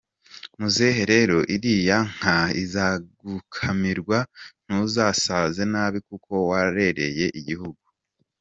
Muzehe 0.59 1.03
rero 1.13 1.37
iriya 1.55 1.97
nka 2.15 2.37
izagukamirwe 2.63 4.17
ntuzasaze 4.65 5.61
nabi 5.73 5.99
kuko 6.07 6.31
warereye 6.49 7.27
igihugu”. 7.39 7.83